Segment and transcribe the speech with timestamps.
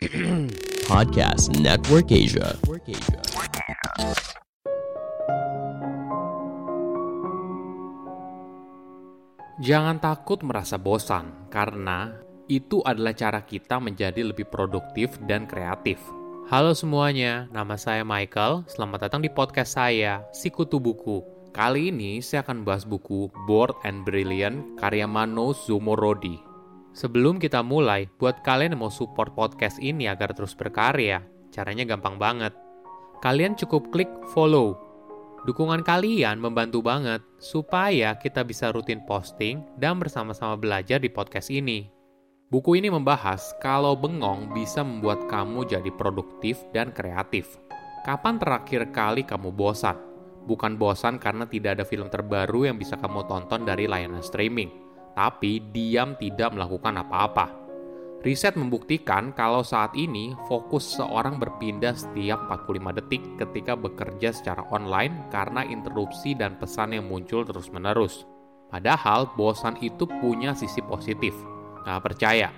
[0.88, 2.56] Podcast Network Asia.
[9.60, 12.16] Jangan takut merasa bosan, karena
[12.48, 16.00] itu adalah cara kita menjadi lebih produktif dan kreatif.
[16.48, 18.64] Halo semuanya, nama saya Michael.
[18.72, 21.20] Selamat datang di podcast saya, Sikutu Buku.
[21.52, 26.49] Kali ini saya akan bahas buku Bored and Brilliant karya Mano Zumorodi.
[26.90, 31.22] Sebelum kita mulai, buat kalian yang mau support podcast ini agar terus berkarya,
[31.54, 32.52] caranya gampang banget.
[33.22, 34.90] Kalian cukup klik follow
[35.40, 41.88] Dukungan kalian membantu banget supaya kita bisa rutin posting dan bersama-sama belajar di podcast ini.
[42.52, 47.56] Buku ini membahas kalau bengong bisa membuat kamu jadi produktif dan kreatif.
[48.04, 49.96] Kapan terakhir kali kamu bosan?
[50.44, 54.68] Bukan bosan karena tidak ada film terbaru yang bisa kamu tonton dari layanan streaming,
[55.20, 57.52] tapi diam tidak melakukan apa-apa.
[58.24, 65.28] Riset membuktikan kalau saat ini fokus seorang berpindah setiap 45 detik ketika bekerja secara online
[65.28, 68.24] karena interupsi dan pesan yang muncul terus-menerus.
[68.72, 71.36] Padahal bosan itu punya sisi positif.
[71.84, 72.48] Gak percaya?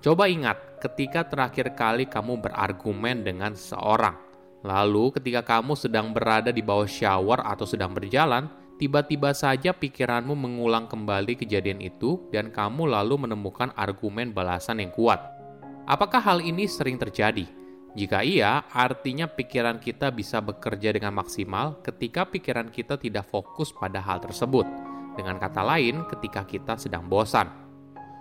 [0.00, 4.16] Coba ingat ketika terakhir kali kamu berargumen dengan seseorang.
[4.64, 8.48] Lalu ketika kamu sedang berada di bawah shower atau sedang berjalan,
[8.78, 15.18] tiba-tiba saja pikiranmu mengulang kembali kejadian itu dan kamu lalu menemukan argumen balasan yang kuat.
[15.84, 17.44] Apakah hal ini sering terjadi?
[17.98, 23.98] Jika iya, artinya pikiran kita bisa bekerja dengan maksimal ketika pikiran kita tidak fokus pada
[23.98, 24.64] hal tersebut.
[25.18, 27.50] Dengan kata lain, ketika kita sedang bosan.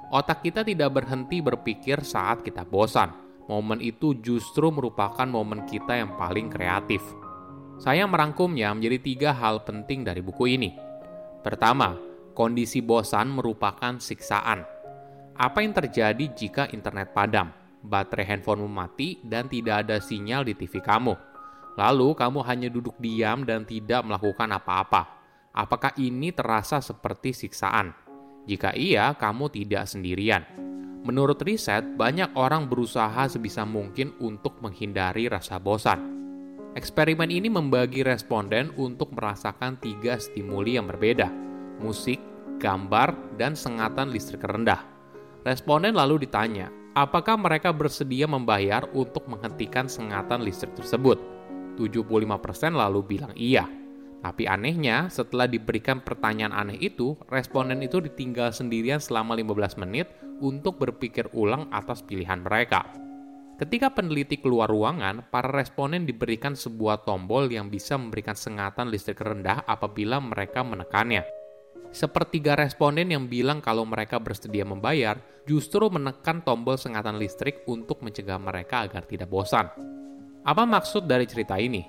[0.09, 3.13] Otak kita tidak berhenti berpikir saat kita bosan.
[3.45, 7.03] Momen itu justru merupakan momen kita yang paling kreatif.
[7.77, 10.73] Saya merangkumnya menjadi tiga hal penting dari buku ini.
[11.45, 11.93] Pertama,
[12.33, 14.65] kondisi bosan merupakan siksaan.
[15.37, 17.53] Apa yang terjadi jika internet padam,
[17.85, 21.13] baterai handphonemu mati, dan tidak ada sinyal di TV kamu?
[21.77, 25.01] Lalu kamu hanya duduk diam dan tidak melakukan apa-apa.
[25.53, 27.93] Apakah ini terasa seperti siksaan?
[28.49, 30.41] Jika iya, kamu tidak sendirian.
[31.05, 36.17] Menurut riset, banyak orang berusaha sebisa mungkin untuk menghindari rasa bosan
[36.77, 41.25] Eksperimen ini membagi responden untuk merasakan tiga stimuli yang berbeda,
[41.81, 42.21] musik,
[42.61, 44.85] gambar, dan sengatan listrik rendah.
[45.41, 51.17] Responden lalu ditanya, apakah mereka bersedia membayar untuk menghentikan sengatan listrik tersebut?
[51.81, 53.65] 75% lalu bilang iya.
[54.21, 60.13] Tapi anehnya, setelah diberikan pertanyaan aneh itu, responden itu ditinggal sendirian selama 15 menit
[60.45, 63.06] untuk berpikir ulang atas pilihan mereka.
[63.57, 69.65] Ketika peneliti keluar ruangan, para responden diberikan sebuah tombol yang bisa memberikan sengatan listrik rendah
[69.65, 71.25] apabila mereka menekannya.
[71.89, 75.17] Sepertiga responden yang bilang kalau mereka bersedia membayar
[75.49, 79.65] justru menekan tombol sengatan listrik untuk mencegah mereka agar tidak bosan.
[80.45, 81.81] Apa maksud dari cerita ini?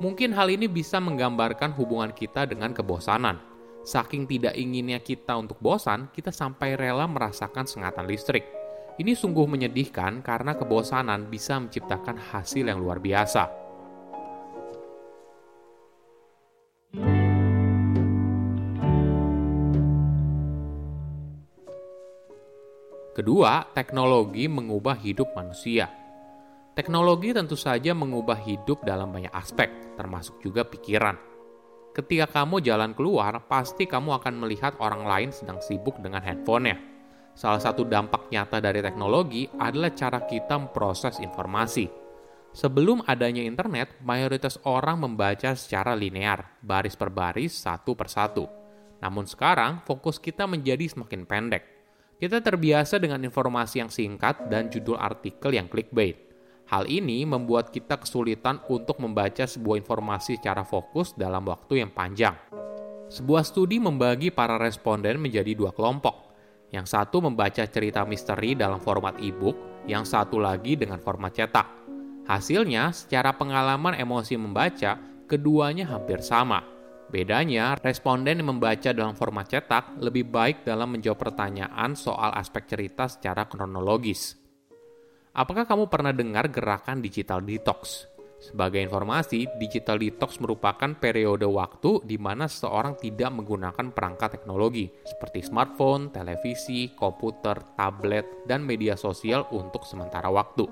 [0.00, 3.36] Mungkin hal ini bisa menggambarkan hubungan kita dengan kebosanan.
[3.84, 8.63] Saking tidak inginnya kita untuk bosan, kita sampai rela merasakan sengatan listrik
[8.94, 13.66] ini sungguh menyedihkan karena kebosanan bisa menciptakan hasil yang luar biasa.
[23.14, 25.86] Kedua, teknologi mengubah hidup manusia.
[26.74, 31.14] Teknologi tentu saja mengubah hidup dalam banyak aspek, termasuk juga pikiran.
[31.94, 36.94] Ketika kamu jalan keluar, pasti kamu akan melihat orang lain sedang sibuk dengan handphonenya
[37.34, 41.90] Salah satu dampak nyata dari teknologi adalah cara kita memproses informasi.
[42.54, 48.46] Sebelum adanya internet, mayoritas orang membaca secara linear, baris per baris, satu per satu.
[49.02, 51.66] Namun sekarang, fokus kita menjadi semakin pendek.
[52.14, 56.14] Kita terbiasa dengan informasi yang singkat dan judul artikel yang clickbait.
[56.70, 62.38] Hal ini membuat kita kesulitan untuk membaca sebuah informasi secara fokus dalam waktu yang panjang.
[63.10, 66.23] Sebuah studi membagi para responden menjadi dua kelompok.
[66.74, 71.86] Yang satu membaca cerita misteri dalam format e-book, yang satu lagi dengan format cetak.
[72.26, 74.98] Hasilnya, secara pengalaman emosi membaca,
[75.30, 76.66] keduanya hampir sama.
[77.14, 83.06] Bedanya, responden yang membaca dalam format cetak lebih baik dalam menjawab pertanyaan soal aspek cerita
[83.06, 84.34] secara kronologis.
[85.30, 88.13] Apakah kamu pernah dengar gerakan digital detox?
[88.42, 95.46] Sebagai informasi, digital detox merupakan periode waktu di mana seseorang tidak menggunakan perangkat teknologi seperti
[95.46, 100.68] smartphone, televisi, komputer, tablet, dan media sosial untuk sementara waktu.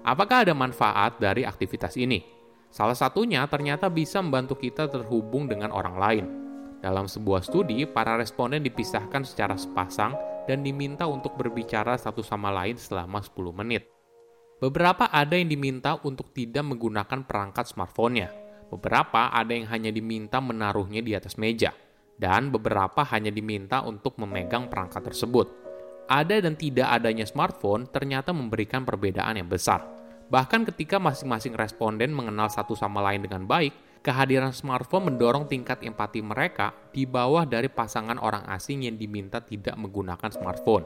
[0.00, 2.24] Apakah ada manfaat dari aktivitas ini?
[2.72, 6.26] Salah satunya ternyata bisa membantu kita terhubung dengan orang lain.
[6.80, 10.16] Dalam sebuah studi, para responden dipisahkan secara sepasang
[10.48, 13.99] dan diminta untuk berbicara satu sama lain selama 10 menit.
[14.60, 18.28] Beberapa ada yang diminta untuk tidak menggunakan perangkat smartphone-nya.
[18.68, 21.72] Beberapa ada yang hanya diminta menaruhnya di atas meja.
[22.20, 25.48] Dan beberapa hanya diminta untuk memegang perangkat tersebut.
[26.12, 29.80] Ada dan tidak adanya smartphone ternyata memberikan perbedaan yang besar.
[30.28, 36.20] Bahkan ketika masing-masing responden mengenal satu sama lain dengan baik, kehadiran smartphone mendorong tingkat empati
[36.20, 40.84] mereka di bawah dari pasangan orang asing yang diminta tidak menggunakan smartphone.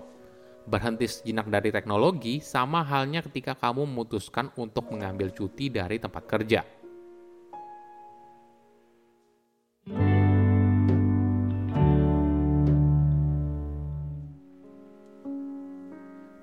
[0.64, 6.64] Berhenti sejenak dari teknologi sama halnya ketika kamu memutuskan untuk mengambil cuti dari tempat kerja.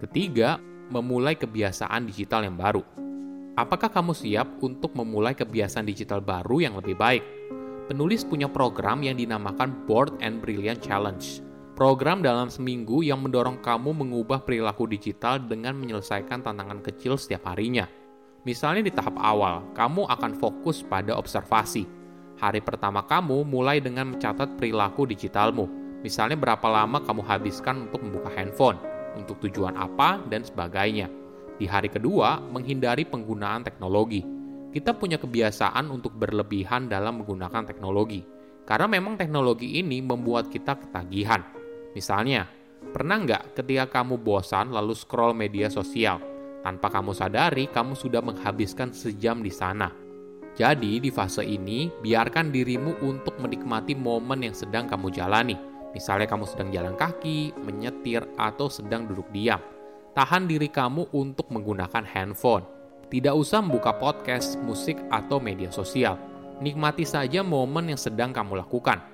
[0.06, 0.62] Ketiga,
[0.94, 2.86] memulai kebiasaan digital yang baru.
[3.58, 7.26] Apakah kamu siap untuk memulai kebiasaan digital baru yang lebih baik?
[7.90, 11.51] Penulis punya program yang dinamakan Board and Brilliant Challenge
[11.82, 17.90] Program dalam seminggu yang mendorong kamu mengubah perilaku digital dengan menyelesaikan tantangan kecil setiap harinya.
[18.46, 21.90] Misalnya di tahap awal, kamu akan fokus pada observasi.
[22.38, 25.66] Hari pertama kamu mulai dengan mencatat perilaku digitalmu.
[26.06, 28.78] Misalnya berapa lama kamu habiskan untuk membuka handphone,
[29.18, 31.10] untuk tujuan apa, dan sebagainya.
[31.58, 34.22] Di hari kedua, menghindari penggunaan teknologi.
[34.70, 38.22] Kita punya kebiasaan untuk berlebihan dalam menggunakan teknologi.
[38.70, 41.42] Karena memang teknologi ini membuat kita ketagihan
[41.92, 42.48] Misalnya,
[42.96, 46.24] pernah nggak ketika kamu bosan lalu scroll media sosial?
[46.62, 49.92] Tanpa kamu sadari, kamu sudah menghabiskan sejam di sana.
[50.56, 55.58] Jadi, di fase ini, biarkan dirimu untuk menikmati momen yang sedang kamu jalani.
[55.92, 59.60] Misalnya kamu sedang jalan kaki, menyetir, atau sedang duduk diam.
[60.16, 62.64] Tahan diri kamu untuk menggunakan handphone.
[63.12, 66.16] Tidak usah membuka podcast, musik, atau media sosial.
[66.64, 69.11] Nikmati saja momen yang sedang kamu lakukan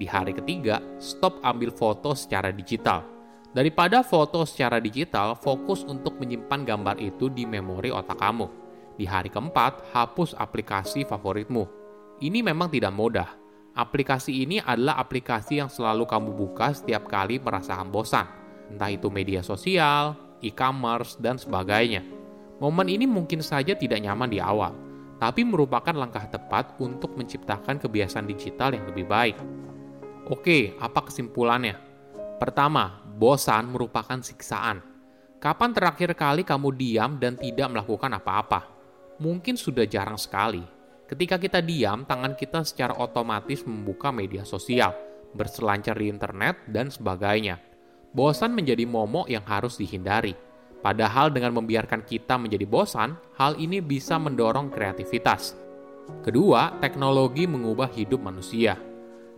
[0.00, 3.04] di hari ketiga, stop ambil foto secara digital.
[3.52, 8.48] Daripada foto secara digital, fokus untuk menyimpan gambar itu di memori otak kamu.
[8.96, 11.68] Di hari keempat, hapus aplikasi favoritmu.
[12.24, 13.28] Ini memang tidak mudah.
[13.76, 18.24] Aplikasi ini adalah aplikasi yang selalu kamu buka setiap kali merasakan bosan,
[18.72, 22.02] entah itu media sosial, e-commerce, dan sebagainya.
[22.56, 24.72] Momen ini mungkin saja tidak nyaman di awal,
[25.20, 29.36] tapi merupakan langkah tepat untuk menciptakan kebiasaan digital yang lebih baik.
[30.28, 31.80] Oke, apa kesimpulannya?
[32.36, 34.84] Pertama, bosan merupakan siksaan.
[35.40, 38.68] Kapan terakhir kali kamu diam dan tidak melakukan apa-apa?
[39.16, 40.60] Mungkin sudah jarang sekali.
[41.08, 44.92] Ketika kita diam, tangan kita secara otomatis membuka media sosial,
[45.32, 47.56] berselancar di internet, dan sebagainya.
[48.12, 50.36] Bosan menjadi momok yang harus dihindari.
[50.84, 55.56] Padahal dengan membiarkan kita menjadi bosan, hal ini bisa mendorong kreativitas.
[56.24, 58.89] Kedua, teknologi mengubah hidup manusia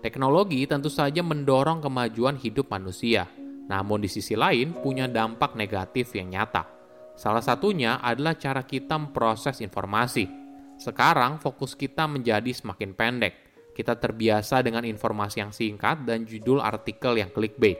[0.03, 3.31] Teknologi tentu saja mendorong kemajuan hidup manusia,
[3.71, 6.67] namun di sisi lain punya dampak negatif yang nyata.
[7.15, 10.27] Salah satunya adalah cara kita memproses informasi.
[10.75, 13.35] Sekarang fokus kita menjadi semakin pendek.
[13.79, 17.79] Kita terbiasa dengan informasi yang singkat dan judul artikel yang clickbait.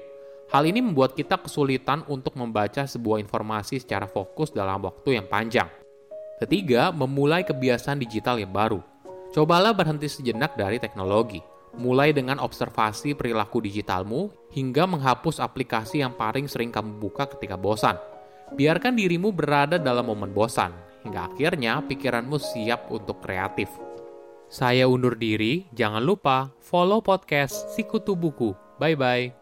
[0.55, 5.67] Hal ini membuat kita kesulitan untuk membaca sebuah informasi secara fokus dalam waktu yang panjang.
[6.39, 8.79] Ketiga, memulai kebiasaan digital yang baru.
[9.35, 16.47] Cobalah berhenti sejenak dari teknologi mulai dengan observasi perilaku digitalmu hingga menghapus aplikasi yang paling
[16.47, 17.97] sering kamu buka ketika bosan.
[18.53, 23.73] Biarkan dirimu berada dalam momen bosan, hingga akhirnya pikiranmu siap untuk kreatif.
[24.53, 28.53] Saya undur diri, jangan lupa follow podcast Sikutu Buku.
[28.77, 29.42] Bye-bye.